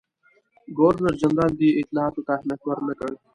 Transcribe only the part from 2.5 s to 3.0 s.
ورنه